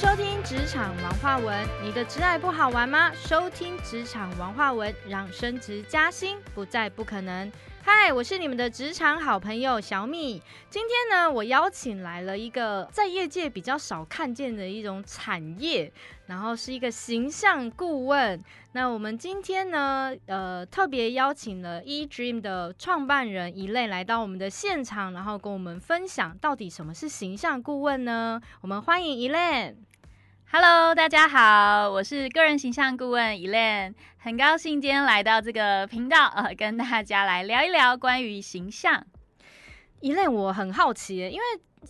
[0.00, 3.10] 收听职场王化文，你的职爱不好玩吗？
[3.16, 7.50] 收听职场王化文，让升职加薪不再不可能。
[7.82, 10.42] 嗨，我是你们的职场好朋友小米。
[10.68, 15.90] 今天呢，我邀请来了一个在业界比较少看见的一种产业，
[16.26, 18.38] 然后是一个形象顾问。
[18.72, 28.40] 那我们今天呢，呃，特别邀请了 E Dream 的创办人一类来到我们的现场，然后跟我们分享到底什么是形象顾问呢？
[28.60, 29.74] 我们欢迎一类。
[30.50, 39.06] Hello，大家好，我是个人形象顾问 Elen，很高兴今天来到这个频道，呃，跟大家来聊一聊关于形象。
[40.00, 41.42] Elen，我很好奇，因为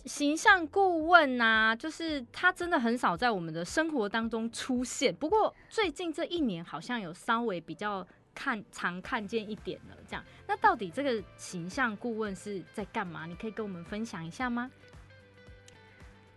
[0.03, 5.15] 形象顾问呐，就是他真的很少在我们的生活当中出现。
[5.15, 8.05] 不过最近这一年好像有稍微比较
[8.35, 9.95] 看常看见一点了。
[10.05, 13.25] 这样，那到底这个形象顾问是在干嘛？
[13.25, 14.69] 你可以跟我们分享一下吗？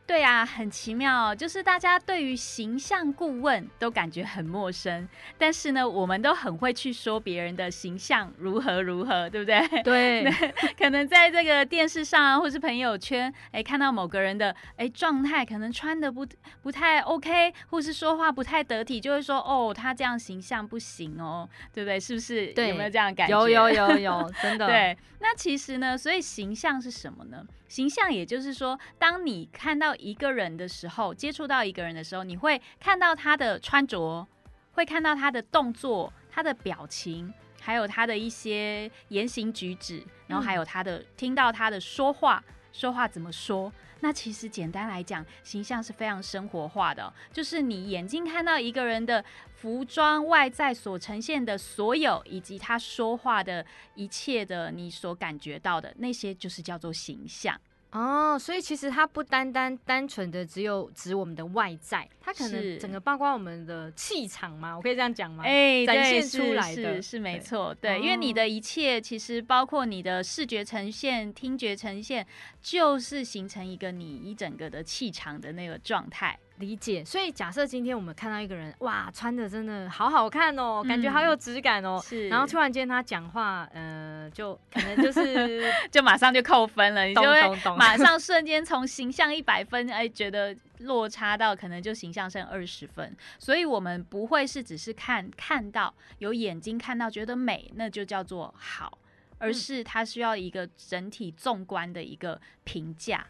[0.04, 9.82] 对啊，很奇妙，就是大家对于形象顾问都感觉很陌生，但是呢，我们都很会去说别人的形象如何如何，对不对？
[9.82, 10.24] 对，
[10.76, 16.26] 可能在这个电视上啊，或是朋友圈，哎，看到某个人的哎状态，可能穿的不
[16.62, 21.98] 不太 OK，或是说话不太得体，就会说哦，他这样形象不行哦，对不对？
[21.98, 22.48] 是不是？
[22.48, 23.38] 对，有没有这样感觉？
[23.38, 24.66] 有有有有， 真的。
[24.66, 27.46] 对，那其实呢，所以形象是什么呢？
[27.68, 34.26] 形象也就是说，当你看到一个人的时候，接触到一个人的时候，你会看到他的穿着，
[34.72, 43.72] 会看到他的动作、他的表情，还有他的一些言行举止，然后还有他的听到他的说话，说话怎么说。
[44.04, 57.56] 那其实简单来讲，形象是非常生活化的，就是你眼睛看到一个人的服装外在所呈现的所有，以及他说话的一切的你所感觉到的那些，就是叫做形象。
[57.92, 65.44] 哦，所以其实它不单单单纯的只有指我们的外在，它可能整个包括我们的气场嘛，我可以这样讲吗？
[65.44, 72.26] 哎，展现出来的是没错，对，因为你的一切其实包括你的视觉呈现、听觉呈现，
[72.62, 76.38] 就是形成一个你一整个的气场的那个状态。
[76.62, 82.28] 理解，所以假设今天我们看到一个人，哇，穿的真的好好看哦，感觉好有质感哦，是。
[82.28, 87.42] 然后突然间他讲话，呃，就可能就是 就马上就扣分了，你就会
[87.76, 93.12] 马上 瞬间从形象一百分，哎，觉得落差到可能就形象剩二十分。
[93.40, 98.96] 所以我们不会是只是看看到有眼睛看到觉得美，那就叫做好，
[99.38, 103.26] 而是它需要一个整体纵观的一个评价。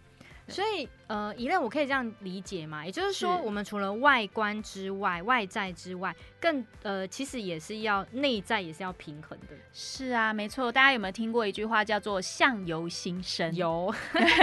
[0.48, 2.86] 所以，呃，一类我可以这样理解嘛？
[2.86, 9.48] 也就是说，我们除了外观之外、外在之外，更呃，其实也是要内在也是要平衡的。
[9.74, 10.72] 是啊，没错。
[10.72, 13.52] 大家有没有听过一句话叫做“相由心生”？
[13.54, 13.94] 有。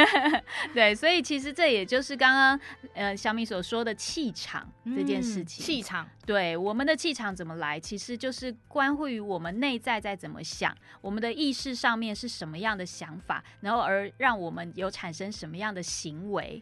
[0.72, 2.60] 对，所以其实这也就是刚刚
[2.94, 5.66] 呃小米所说的气场这件事情。
[5.66, 6.08] 气场。
[6.24, 10.72] 对，我们的气场怎么来，其实就是关乎于我们内在在怎么想，
[11.02, 15.80] 我们的意识上面是什么样的想法，然后而让我们有产生什么样的。
[15.82, 16.59] 行为，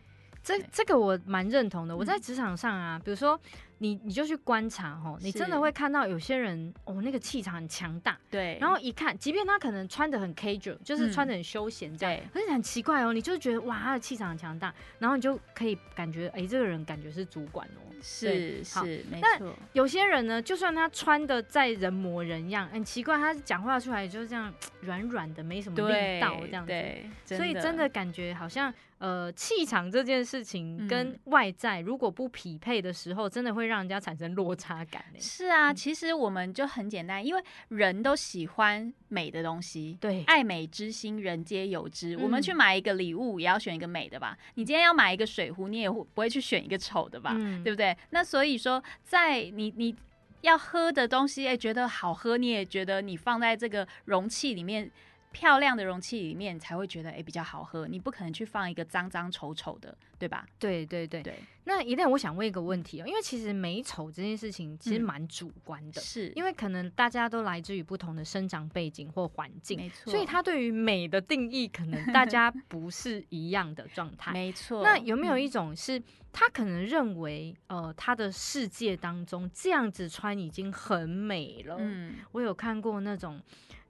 [0.47, 1.95] 这这个我蛮认同的。
[1.95, 3.39] 我在职场上啊，比如说。
[3.79, 8.57] 你你就去观察哦，你真的会看到有些人哦，那个气场很强大，对。
[8.59, 19.53] 然后一看，即便他可能穿的很 casual，就是穿的很休闲这样，可是很奇怪哦，你就觉得哇，他的气场很强大，然后你就可以感觉，哎，这个人感觉是主管哦，是是没错。
[19.73, 33.67] 有些人呢，就算他穿的再人模人样，很奇怪，他讲话出来就是这样 软软的，没什么力道这样子，所以真的感觉好像呃，气场这件事情跟外在如果不匹配的时候，真的会。
[33.67, 42.17] 让人家产生落差感是啊，其实我们就很简单，因为人都喜欢美的东西，对，爱美之心人皆有之。
[42.17, 44.37] 我们去买一个礼物，也要选一个美的吧？
[44.53, 47.33] 你今天要买一个水壶，你也会不会去选一个丑的吧？
[47.61, 47.93] 对不对？
[48.11, 49.93] 那所以说，在你你
[50.39, 54.89] 要喝的东西，哎，觉得好喝，你也觉得你放在这个容器里面。
[55.31, 60.45] 漂亮的容器里面才会觉得哎比较好喝，你不可能去放一个脏脏丑丑的，对吧？
[60.57, 61.39] 对对对对。
[61.65, 74.81] 那一旦我想问一个问题哦，因为其实美丑这件事情其实蛮主观的，是因为可能大家都来自于不同的生长背景或环境，没错，所以他对于美的定义可能大家不是一样的状态， 没错。
[74.81, 76.01] 那有没有一种是
[76.31, 81.75] 他可能认为呃他的世界当中这样子穿已经很美了？
[81.79, 83.39] 嗯，我有看过那种。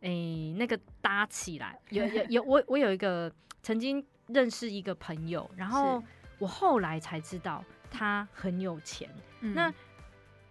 [0.08, 1.78] 哎，那个搭起来。
[1.90, 3.32] 有有 有，我我有一个
[3.62, 6.02] 曾经认识一个朋友，然后
[6.40, 9.10] 我后来才知道他很有钱。
[9.42, 9.72] 那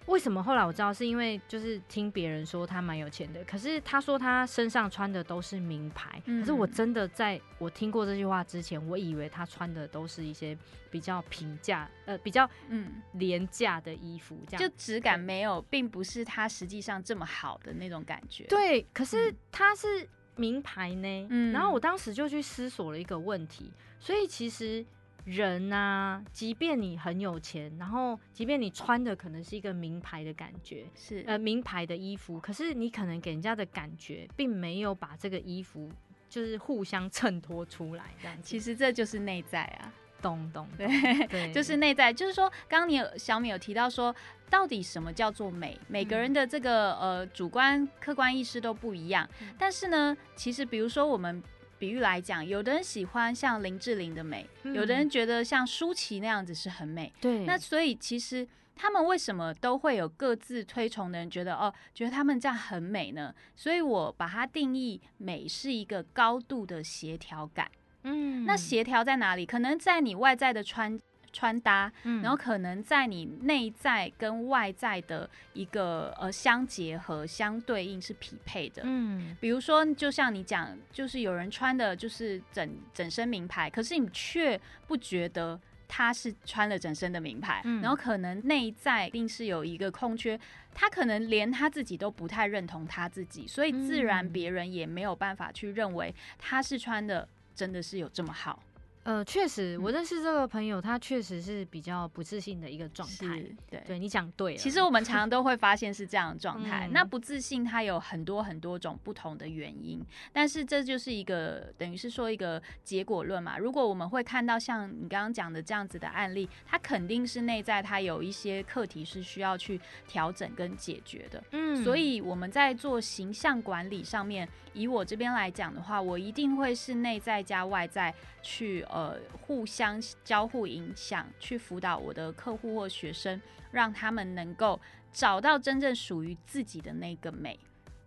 [0.07, 10.57] 为什么后来我知道，是因为就是听别人说他蛮有钱的，可是他说他身上穿的都是名牌，嗯可是我真的在我听过这句话之前，我以为他穿的都是一些
[10.91, 21.27] 比较平价呃比较嗯，廉价的衣服，这样就质感没有，并不是他实际上这么好的那种感觉。，对，可是他是名牌呢。
[21.31, 24.85] 嗯然后我当时就去思索了一个问题，所以其实
[25.27, 35.91] 人呐、即便你很有钱，然后即便你穿的可能是一个名牌的感觉，是，呃，名牌的衣服，可是你可能给人家的感觉，并没有把这个衣服
[36.29, 38.43] 就是互相衬托出来，这样子。
[38.45, 39.93] 其实这就是内在啊。
[40.23, 40.89] 懂懂，对
[41.53, 44.13] 就是内在，就是说，刚刚你有小米有提到说，
[44.49, 45.79] 到底什么叫做美？
[45.89, 49.29] 每个人的这个呃主观客观意识都不一样。
[49.43, 51.41] 嗯但是呢，其实比如说我们
[51.79, 57.13] 比喻来讲，有的人喜欢像林志玲的美，嗯有的人觉得像舒淇那样子是很美。
[57.21, 63.35] 对，那所以其实他们为什么都会有各自推崇的人觉得哦，觉得他们这样很美呢？
[63.55, 67.71] 所以我把它定义美是一个高度的协调感。
[68.09, 69.45] 嗯那协调在哪里？
[69.45, 70.97] 可能在你外在的穿
[71.37, 78.81] 穿搭，嗯然后可能在你内在跟外在的一个呃相结合、相对应是匹配的。
[78.87, 90.41] 嗯比如说，就像你讲，就是有人穿的就是整整身名牌，可是你却不觉得他是穿了整身的名牌，嗯然后可能内在一定是有一个空缺，
[90.73, 98.63] 他可能连他自己都不太认同他自己，所以自然嗯别人也没有办法去认为他是穿的真的是有这么好。
[99.07, 103.41] 呃，确实，我嗯认识这个朋友，他确实是比较不自信的一个状态。
[103.71, 103.81] 对。
[103.87, 106.89] 对你讲对了，其实我们常常 都会发现是这样的状态。
[106.89, 113.57] 嗯那不自信，它有很多很多种不同的原因，但是这就是一个等于是说一个结果论嘛。
[113.57, 121.41] 如果我们会看到像你刚刚讲的这样子的案例，它肯定是内在它有一些课题是需要去调整跟解决的。
[121.53, 128.13] 嗯所以我们在做形象管理上面，以我这边来讲的话，我一定会是内在加外在
[128.43, 128.96] 去呃
[129.43, 133.41] 互相交互影响，去辅导我的客户或学生，
[133.71, 134.81] 让他们能够
[135.13, 137.59] 找到真正属于自己的那个美。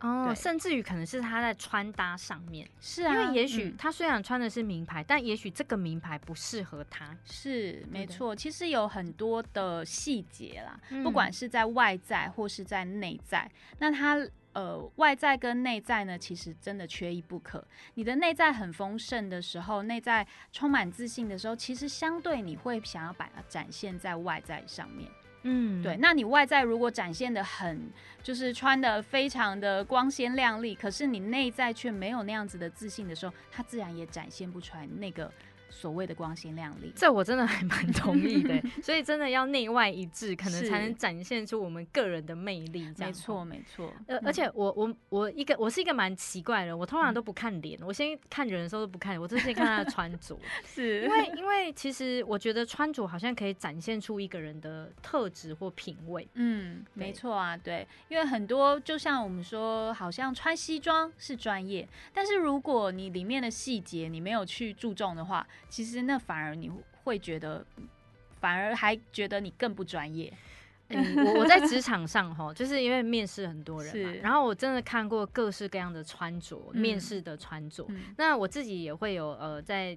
[0.01, 3.75] 哦，甚至于可能是他在穿搭上面，是啊，因为也许嗯。
[3.77, 7.13] 他虽然穿的是名牌，但也许这个名牌不适合他。
[7.25, 11.03] 是没错，其实有很多的细节啦，嗯。
[11.03, 14.17] 不管是在外在或是在内在，那它
[14.59, 17.65] 呃外在跟内在呢，其实真的缺一不可。
[17.93, 25.09] 你的内在很丰盛的时候，内在充满自信的时候，其实相对你会想要把它展现在外在上面。
[25.43, 27.89] 嗯对，，那你外在如果展现的很，
[28.21, 35.31] 就是穿的非常的光鲜亮丽，可是你内在却没有那样子的自信的时候，它自然也展现不出来那个
[35.69, 36.91] 所谓的光鲜亮丽。
[36.95, 42.87] 这我真的还蛮同意的， 所以真的要内外一致，可能才能展现出我们个人的魅力。
[42.97, 43.45] 没错，。
[43.45, 43.93] 没错。
[44.07, 56.27] 呃，嗯而且我我我一个我是一个蛮奇怪的人，我通常都不看脸，我先看人的时候都不看脸，我就先看他的穿着， 是因为因为其实我觉得穿着好像可以展现出一个人的特质或品味。
[56.33, 66.71] 嗯，对没错啊，对，因为很多就像我们说，好像穿西装是专业，但是如果你里面的细节你没有去注重的话，其实那反而你
[67.03, 67.65] 会觉得，
[68.39, 70.31] 反而还觉得你更不专业。
[70.91, 77.85] 嗯，我我在职场上哈，就是因为面试很多人嘛，然后我真的看过各式各样的穿着，嗯面试的穿着。
[77.89, 79.95] 嗯那我自己也会有呃，在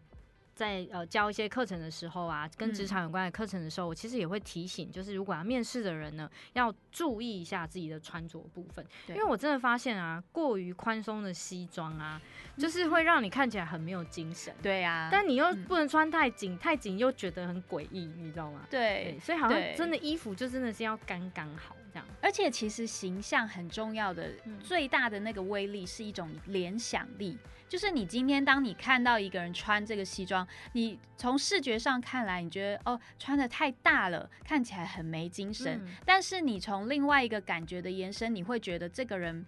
[0.55, 12.21] 在呃教一些课程的时候啊，跟职嗯场有关的课程的时候，我其实也会提醒，就是如果要面试的人呢，要注意一下自己的穿着部分，因为我真的发现啊，过于宽松的西装啊，
[12.59, 14.55] 就是嗯会让你看起来很没有精神。
[14.63, 18.67] 对呀、但你又嗯不能穿太紧，太紧又觉得很诡异，你知道吗？
[18.71, 22.07] 对对，，所以好像真的衣服就真的是要刚刚好这样。
[22.21, 27.39] 而且其实形象很重要的，嗯最大的那个威力是一种联想力。
[27.73, 35.81] 就是你今天当你看到一个人穿这个西装，你从视觉上看来，你觉得哦穿的太大了，看起来很没精神。
[35.83, 39.47] 嗯但是你从另外一个感觉的延伸，你会觉得这个人，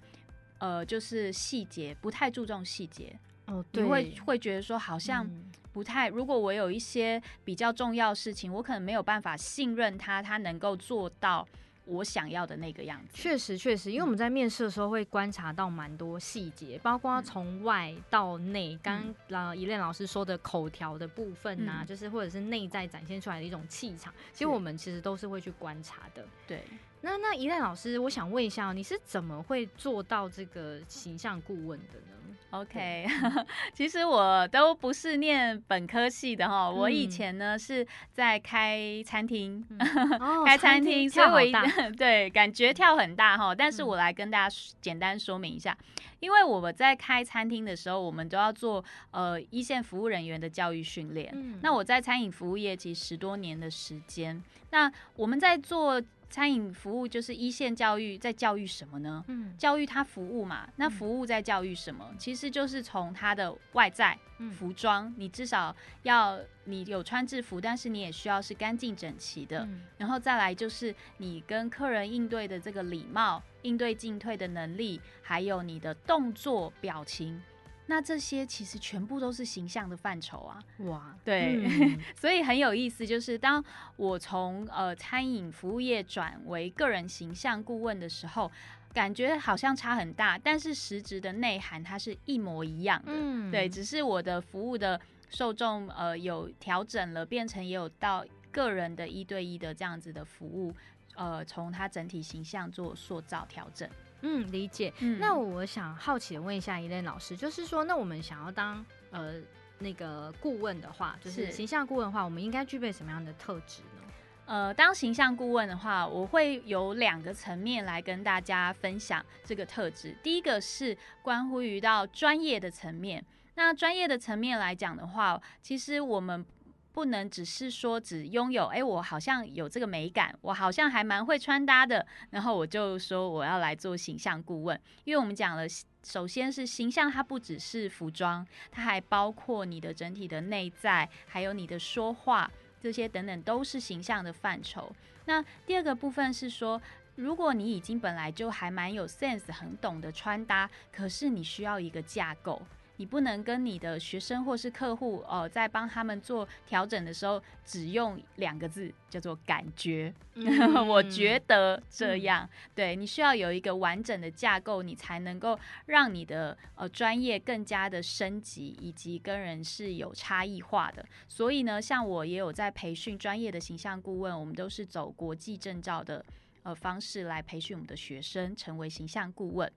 [0.56, 3.14] 呃，就是细节不太注重细节，
[3.44, 6.08] 哦，你会会觉得说好像嗯不太。
[6.08, 11.46] 如果我有一些比较重要的事情，我可能没有办法信任他，他能够做到
[11.84, 13.12] 我想要的那个样子。
[13.14, 26.24] 确实确实，因为我们在面试的时候会观察到蛮多细节，包括嗯从外到内，刚刚呃怡恋老师说的口条的部分呐、嗯就是或者是内在展现出来的一种气场，其实我们其实都是会去观察的。
[26.46, 26.62] 对。
[27.00, 32.13] 那那一恋老师，我想问一下哦，你是怎么会做到这个形象顾问的呢？
[32.60, 33.06] OK，
[33.74, 39.64] 其实我都不是念本科系的哈，我以前呢是在开餐厅，
[40.46, 41.52] 开餐厅，所以我一
[41.98, 43.52] 对感觉跳很大哈。
[43.52, 45.76] 但是我来跟大家简单说明一下，
[46.20, 51.58] 因为我们在开餐厅的时候，我们都要做呃一线服务人员的教育训练。
[51.60, 56.00] 那我在餐饮服务业其实十多年的时间，那我们在做。
[56.34, 59.24] 餐饮服务就是一线教育，在教育什么呢？
[59.28, 60.68] 嗯，教育他服务嘛。
[60.74, 62.12] 那服务在教育什么？
[62.18, 64.18] 其实就是从他的外在
[64.58, 65.72] 服装，你至少
[66.02, 69.68] 要你有穿制服，但是你也需要是干净整齐的。
[69.96, 77.40] 然后再来就是你跟客人应对的这个礼貌、应对进退的能力，还有你的动作表情。
[77.86, 80.58] 那这些其实全部都是形象的范畴啊！
[80.78, 81.62] 哇，对，
[82.16, 83.62] 所以很有意思，就是当
[83.96, 88.50] 我从呃餐饮服务业转为个人形象顾问的时候，
[88.94, 93.12] 感觉好像差很大，但是实质的内涵它是一模一样的。
[93.12, 94.98] 嗯，对，只是我的服务的
[95.28, 100.72] 受众呃有调整了，变成也有到个人的一对一的这样子的服务，
[101.16, 103.86] 呃，从他整体形象做塑造调整。
[104.26, 104.90] 嗯，理解。
[105.20, 109.34] 那我想好奇的问一下一类老师，就是说，那我们想要当呃
[109.78, 114.02] 那个顾问的话，就是形象顾问的话，我们应该具备什么样的特质呢？
[114.46, 120.16] 呃，当形象顾问的话，我会有两个层面来跟大家分享这个特质。
[120.22, 123.22] 第一个是关乎于到专业的层面，
[123.56, 126.44] 那专业的层面来讲的话，其实我们。
[126.94, 134.80] 不能只是说只拥有，哎，我好像有这个美感，我好像还蛮会穿搭的，然后我就说我要来做形象顾问。
[135.02, 135.66] 因为我们讲了，
[136.04, 142.48] 首先是形象，它不只是服装，它还包括你的整体的内在，还有你的说话
[142.80, 144.94] 这些等等，都是形象的范畴。
[145.24, 146.80] 那第二个部分是说，
[147.16, 152.62] 如果你已经本来就还蛮有 sense，很懂得穿搭，可是你需要一个架构。
[152.96, 160.14] 你不能跟你的学生或是客户哦，在帮他们做调整的时候，只用两个字叫做感觉。
[160.86, 171.04] 我觉得这样，对你需要有一个完整的架构，你才能够让你的呃专业更加的升级，以及跟人是有差异化的。
[171.28, 176.24] 所以呢，像我也有在培训专业的形象顾问，我们都是走国际证照的
[176.62, 179.70] 呃方式来培训我们的学生成为形象顾问。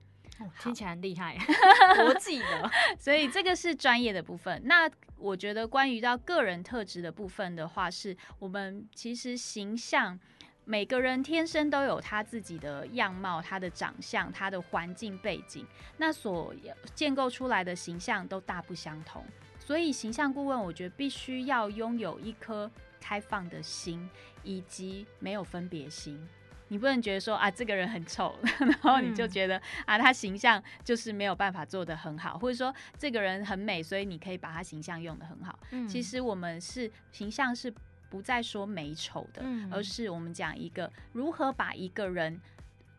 [0.59, 1.37] 听起来很厉害，
[1.97, 4.61] 国际的， 所以这个是专业的部分。
[4.65, 10.19] 那我觉得关于到个人特质的部分的话，是我们其实形象
[10.65, 15.65] 每个人天生都有他自己的样貌、他的长相、他的环境背景，
[15.97, 16.53] 那所
[16.93, 19.25] 建构出来的形象都大不相同。
[19.59, 22.69] 所以形象顾问，我觉得必须要拥有一颗
[23.01, 24.09] 开放的心，
[24.43, 26.25] 以及没有分别心。
[26.69, 35.57] 你不能觉得说啊，这个人很丑， 然后你就觉得啊，他形象就是没有办法做得很好，或者说这个人很美，所以你可以把他形象用得很好。
[35.87, 37.73] 其实我们是形象是
[38.09, 42.39] 不再说美丑的，而是我们讲一个如何把一个人。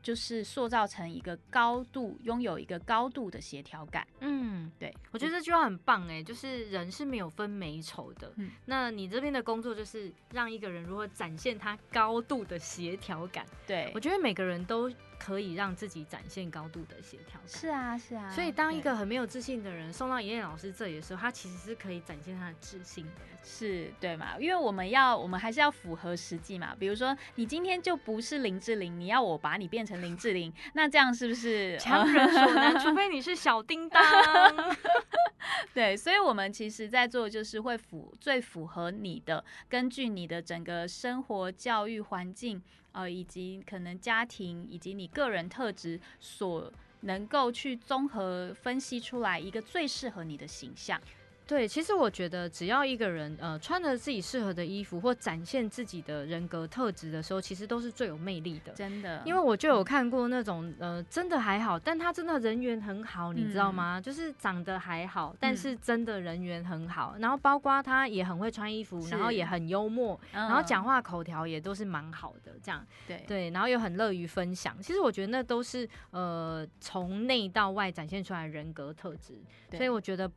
[0.02, 4.07] 就是塑造成一个高度，拥有一个高度的协调感。
[4.21, 8.33] 嗯，对，我觉得这句话很棒哎，就是人是没有分美丑的。
[8.37, 13.45] 嗯，那你这边的工作就是让一个人如何展现他高度的协调感。
[13.67, 14.90] 对，我觉得每个人都。
[15.18, 17.40] 可以让自己展现高度的协调。
[17.46, 18.30] 是啊，是啊。
[18.30, 23.10] 所以，当一个很没有自信的人送到妍妍老师这里的时候，他其实是可以展现他的自信的。
[23.44, 24.37] 是对嘛？
[24.38, 26.75] 因为我们要，我们还是要符合实际嘛。
[26.78, 32.76] 比如说，你今天就不是林志玲，你要我把你变成林志玲， 那这样是不是强人所难？
[32.80, 34.02] 除非你是小叮当。
[35.72, 42.62] 对，所以我们其实在做，就是会符最符合你的，根据你的整个生活、教育环境。
[42.92, 51.00] 呃，以及可能家庭以及你个人特质所能够去综合分析出来一个最适合你的形象。
[51.49, 58.73] 对，其实我觉得只要一个人呃穿着自己适合的衣服或展现自己的人格特质的时候，其实都是最有魅力的。
[58.75, 63.99] 真的，因为我就有看过那种呃真的还好，但他真的人缘很好，你知道吗？
[63.99, 67.17] 就是长得还好，但是真的人缘很好。
[67.19, 74.76] 然后包括他也很会穿衣服，然后也很幽默，然后讲话口条也都是蛮好的，这样对对，然后又很乐于分享。
[74.83, 79.40] 其实我觉得那都是呃从内到外展现出来的人格特质，
[79.73, 80.31] 所以我觉得。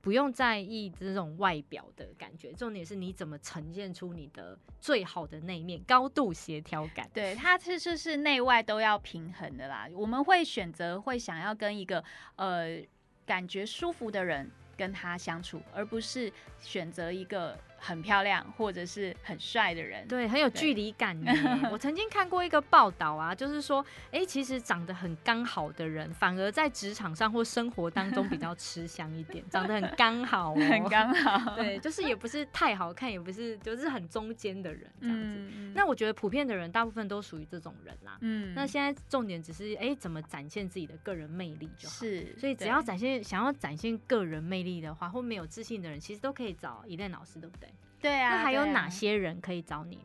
[0.00, 7.10] 不用在意这种外表的感觉，重点是你怎么呈现出你的最好的那一面，高度协调感。
[7.12, 9.88] 对，它其实是内外都要平衡的啦。
[9.94, 12.02] 我们会选择会想要跟一个
[12.36, 12.80] 呃
[13.26, 20.06] 感觉舒服的人跟他相处，而不是选择一个很漂亮或者是很帅的人。
[20.08, 21.32] 对，很有距离感 呢。
[21.70, 31.56] 我曾经看过一个报道啊，就是说，哎，其实长得很刚好的人，反而在职场上或生活当中比较吃香一点， 长得很刚好，很刚好。
[31.56, 35.72] 对，就是也不是太好看，也不是就是很中间的人这样子。
[35.74, 38.18] 那我觉得普遍的人大部分都属于这种人啦。
[38.20, 38.52] 嗯。
[38.54, 41.94] 那现在重点只是哎，怎么展现自己的个人魅力就好。
[41.94, 42.34] 是。
[42.38, 47.67] 所以只要展现想要展现个人魅力的话，或没有自信的人，其实都可以找伊恋老师，对不对？
[48.00, 50.02] 对啊，那还有哪些人可以找你呢？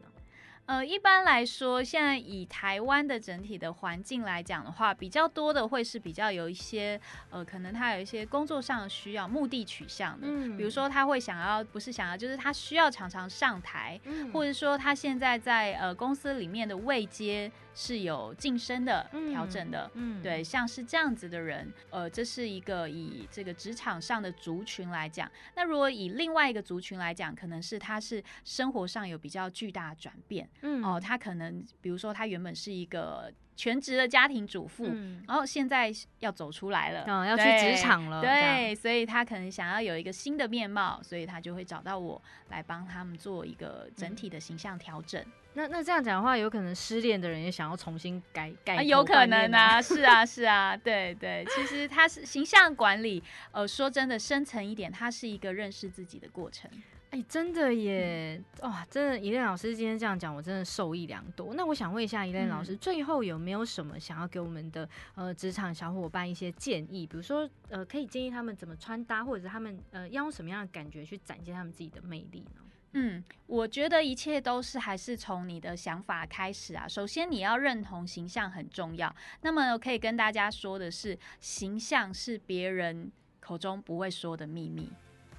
[0.66, 17.52] 呃，一般来说，现在以台湾的整体的环境来讲的话，比较多的会是比较有一些呃，可能他有一些工作上的需要目的取向的，嗯，比如说他会想要，不是想要，就是他需要常常上台，嗯，或者说他现在在呃公司里面的位阶。
[17.75, 25.30] 是有晋升的、调整的，嗯，对，像是这样子的人，呃，这是一个以这个职场上的族群来讲。
[25.56, 34.86] 那如果以另外一个族群来讲，可能是他是生活上有比较巨大的转变，嗯，哦，他可能比如说他原本是一个全职的家庭主妇，
[35.27, 45.24] 然后现在要走出来了，嗯，要去职场了，对，所以他可能想要有一个新的面貌，所以他就会找到我来帮他们做一个整体的形象调整。
[45.56, 56.70] 那那这样讲的话，有可能失恋的人也想要重新改改，有可能 啊，是啊是啊，对对，其实他是形象管理，呃，说真的，深层一点，它是一个认识自己的过程。
[57.12, 61.54] 哎，真的耶，哇，真的，伊恋老师今天这样讲，我真的受益良多。
[61.54, 67.06] 那我想问一下，伊恋老师，最后有没有什么想要给我们的呃职场小伙伴一些建议？
[67.06, 72.62] 比如说，呃，可以建议他们怎么穿搭，或者是他们呃要用什么样的感觉去展现他们自己的魅力呢？
[72.94, 76.88] 嗯，我觉得一切都是还是从你的想法开始啊。
[76.88, 79.14] 首先，你要认同形象很重要。
[79.42, 84.90] 那么，可以跟大家说的是，形象是别人口中不会说的秘密，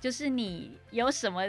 [0.01, 1.43] 就是你有什么。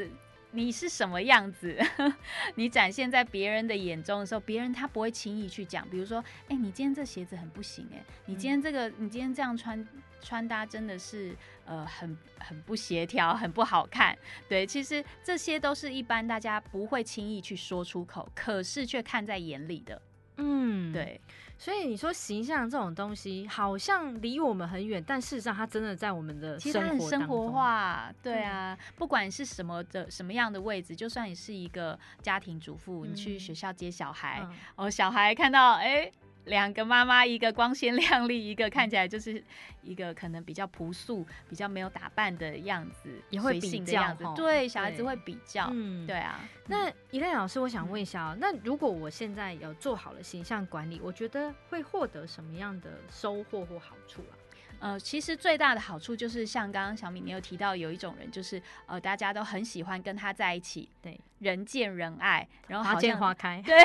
[0.55, 1.77] 你是什么样子？
[2.55, 5.87] 你展现在别人的眼中的时候，别人他不会轻易去讲。
[5.89, 9.85] 比如说，哎，你今天这鞋子很不行，哎，你今天这个，你今天这样穿
[10.21, 11.35] 穿搭真的是
[11.65, 14.17] 呃很很不协调，很不好看。
[14.47, 20.01] 对，其实这些都是一般大家不会轻易去说出口，可是却看在眼里的。
[20.37, 21.19] 嗯，对。
[21.57, 28.11] 所以你说形象这种东西好像离我们很远，但事实上它真的在我们的其实很生活化。
[28.21, 36.11] 对啊，不管是什么的什么样的位置，就算你是一个家庭主妇，你去学校接小孩，哦，小孩看到哎。
[36.45, 39.43] 两个妈妈，一个光鲜亮丽，一个看起来就是
[39.81, 44.13] 一个可能比较朴素、比较没有打扮的样子，也会比较。
[44.35, 45.67] 对，小孩子会比较。
[45.71, 46.39] 嗯，对啊。
[46.67, 54.33] 那一类老师，我想问一下，那如果我现在有做好了形象管理，我觉得会获得什么样的收获或好处啊？
[54.79, 63.75] 呃，其实最大的好处就是像刚刚小米你有提到，有一种人就是呃，大家都很喜欢跟他在一起，对，人见人爱，然后花见花开，对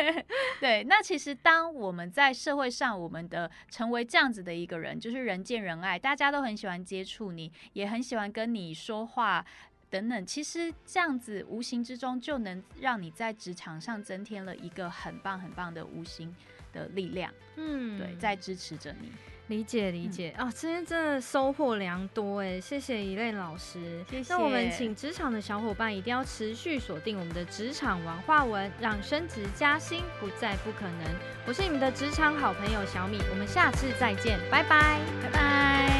[0.58, 0.84] 对。
[0.84, 9.44] 那其实当我们在社会上，我们的成为这样子的一个人，就是人见人爱，大家都很喜欢接触你，也很喜欢跟你说话
[9.88, 10.26] 等等。
[10.26, 16.34] 其实这样子无形之中就能让你在职场上增添了一个很棒很棒的无形
[16.72, 19.12] 的力量，嗯，对，在支持着你。
[19.50, 24.02] 理解理解啊，今天真的收获良多哎，谢谢一类老师。
[24.08, 24.32] 谢谢。
[24.32, 31.14] 那我们请职场的小伙伴一定要持续锁定我们的职场文化文，让升职加薪不再不可能。
[31.46, 35.99] 我是你们的职场好朋友小米，我们下次再见，拜拜，拜拜。